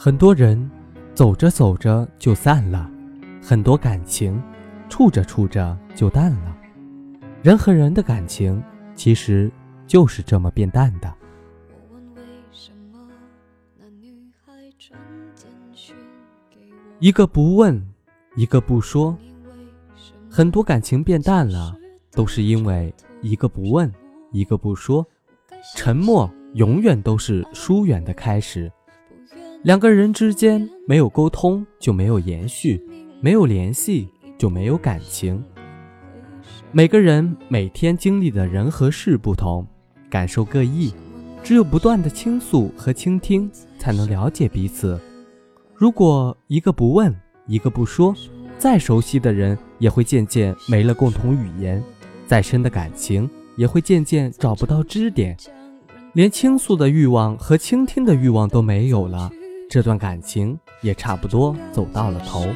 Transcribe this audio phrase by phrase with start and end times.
[0.00, 0.70] 很多人
[1.12, 2.88] 走着走着就散了，
[3.42, 4.40] 很多感情
[4.88, 6.56] 处着处着就淡了。
[7.42, 8.62] 人和人的感情
[8.94, 9.50] 其实
[9.88, 11.12] 就是这么变淡的。
[17.00, 17.84] 一个不问，
[18.36, 19.18] 一个不说，
[20.30, 21.76] 很多感情变淡了，
[22.12, 23.92] 都是因为一个不问，
[24.30, 25.04] 一个不说。
[25.74, 28.70] 沉默永远都是疏远的开始。
[29.64, 32.80] 两个人之间没有沟通，就没有延续；
[33.20, 34.08] 没有联系，
[34.38, 35.42] 就没有感情。
[36.70, 39.66] 每个人每天经历的人和事不同，
[40.08, 40.94] 感受各异，
[41.42, 44.98] 只有不断的倾诉和倾听，才能了解彼此。
[45.74, 47.12] 如果一个不问，
[47.46, 48.14] 一个不说，
[48.58, 51.82] 再熟悉的人也会渐渐没了共同语言；
[52.28, 55.36] 再深的感情也会渐渐找不到支点，
[56.12, 59.30] 连倾诉的欲望和倾听的欲望都没有了，
[59.70, 62.46] 这段感情也差不多走到了头。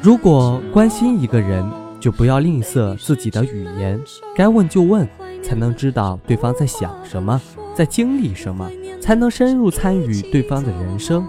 [0.00, 4.00] 如果关心一个人，就不要吝啬自己的语言，
[4.36, 5.06] 该问就问，
[5.42, 7.40] 才能知道对方在想什么，
[7.74, 8.70] 在经历什么，
[9.00, 11.26] 才能深入参与对方的人生。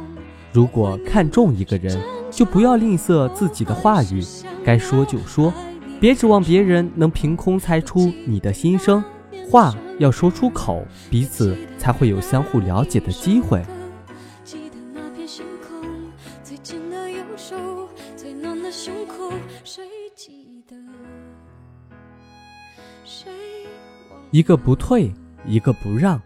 [0.53, 4.23] 如果看重一个人，就不要吝啬自己的话语，
[4.63, 5.51] 该说就说，
[5.99, 9.03] 别指望别人能凭空猜出你的心声。
[9.49, 13.61] 话要说出口，彼此才会有相互了解的机会。
[24.31, 25.13] 一个不退，
[25.45, 26.21] 一个不让，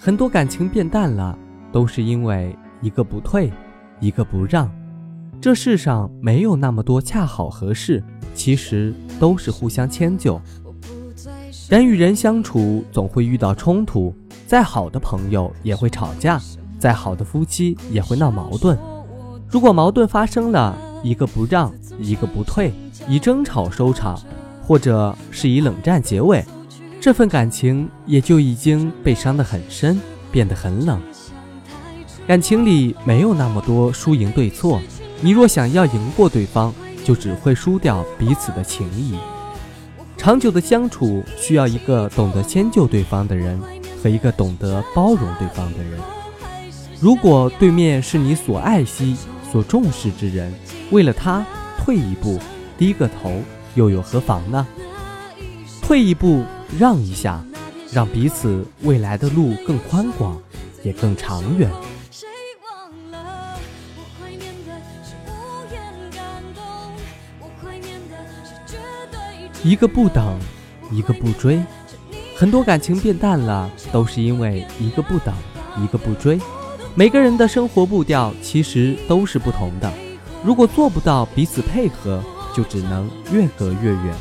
[0.00, 1.38] 很多感情变淡了，
[1.70, 2.56] 都是因为。
[2.80, 3.48] 一个不退，
[4.00, 4.68] 一个不让，
[5.40, 8.02] 这世上没有那么多恰好合适，
[8.34, 10.40] 其实都是互相迁就。
[11.70, 14.12] 人与人相处总会遇到冲突，
[14.48, 16.40] 再好的朋友也会吵架，
[16.76, 18.76] 再好的夫妻也会闹矛盾。
[19.48, 22.72] 如果矛盾发生了，一个不让，一个不退，
[23.08, 24.20] 以争吵收场，
[24.62, 26.44] 或者是以冷战结尾，
[27.00, 31.00] 这份感情也就已经被伤得很深，变得很冷。
[32.26, 34.80] 感情里没有那么多输赢对错，
[35.20, 36.72] 你若想要赢过对方，
[37.04, 39.16] 就只会输掉彼此的情谊。
[40.16, 43.60] 长久的相处需要一个懂得迁就对方的人
[44.00, 45.98] 和一个懂得包容对方的人。
[47.00, 49.16] 如果对面是你所爱惜、
[49.52, 50.50] 所重视之人，
[50.90, 51.44] 为了他
[51.76, 52.38] 退一步、
[52.78, 53.42] 低个头，
[53.74, 54.66] 又有何妨呢？
[55.82, 56.42] 退一步，
[56.78, 57.44] 让一下，
[57.92, 60.40] 让彼此未来的路更宽广，
[60.82, 61.70] 也更长远。
[69.62, 70.38] 一个不等，
[70.90, 71.62] 一个不追，
[72.34, 75.34] 很多感情变淡了，都是因为一个不等，
[75.84, 76.40] 一个不追。
[76.94, 79.90] 每个人的生活步调其实都是不同的，
[80.44, 82.22] 如果做不到彼此配合，
[82.54, 84.14] 就只能越隔越远。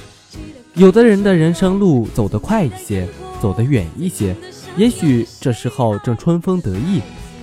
[0.76, 3.06] 有的人的人生路走得快一些，
[3.42, 4.34] 走得远一些，
[4.78, 7.02] 也许这时候正春风得意；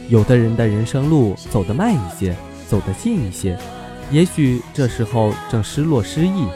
[0.09, 2.35] 有的人的人生路走得慢一些，
[2.67, 3.59] 走得近一些，
[4.11, 6.47] 也许这时候正失落失意。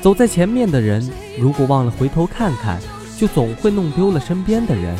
[0.00, 1.06] 走在前面的人，
[1.38, 2.80] 如果忘了回头看看，
[3.18, 4.96] 就总会弄丢了身边的人；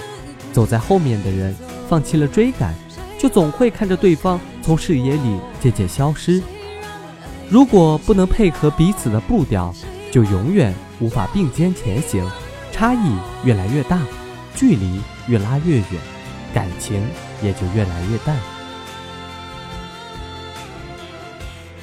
[0.52, 1.54] 走在后面的人，
[1.88, 2.74] 放弃了追赶，
[3.18, 6.40] 就总会看着对方从视野里渐渐消失。
[7.50, 9.74] 如果不能配合彼此的步调，
[10.10, 12.24] 就永远无法并肩前行，
[12.70, 14.00] 差异越来越大，
[14.54, 15.84] 距离越拉越远，
[16.54, 17.02] 感情
[17.42, 18.36] 也就越来越淡。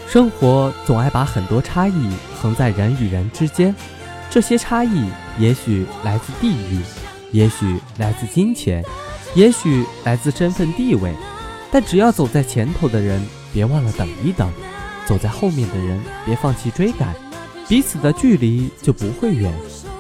[0.08, 2.10] 生活总爱把很多差异
[2.40, 3.76] 横在人与人之间，
[4.30, 6.80] 这些差异也许来自地域，
[7.32, 8.82] 也许来自金钱，
[9.36, 11.14] 也许来自身份地位，
[11.70, 13.22] 但只要走在前头的人
[13.54, 14.50] 别忘了等一等，
[15.06, 17.14] 走在后面的人别放弃追赶，
[17.68, 19.54] 彼此的距离就不会远，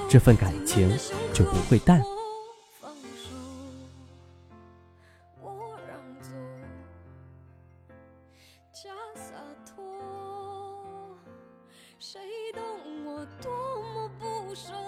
[0.07, 0.90] 这份感情
[1.34, 2.01] 就不会淡。
[12.00, 12.21] 谁
[12.54, 12.63] 懂
[13.06, 13.51] 我多
[13.94, 14.85] 么不舍？